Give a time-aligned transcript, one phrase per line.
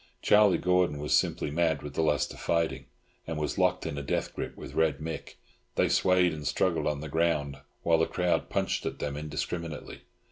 [0.23, 2.87] Charlie Gordon was simply mad with the lust of fighting,
[3.27, 5.35] and was locked in a death grip with Red Mick;
[5.75, 10.01] they swayed and struggled on the ground, while the crowd punched at them indiscriminately.